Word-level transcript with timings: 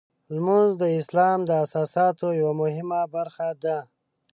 لمونځ 0.33 0.69
د 0.81 0.83
اسلام 0.99 1.39
د 1.45 1.51
اساساتو 1.63 2.27
یوه 2.39 2.53
مهمه 2.61 3.01
برخه 3.15 3.47
ده. 3.63 3.77